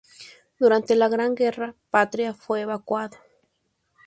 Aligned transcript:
Durante 0.57 0.95
la 0.95 1.09
Gran 1.09 1.35
Guerra 1.35 1.75
Patria 1.91 2.33
fue 2.33 2.61
evacuado. 2.61 3.17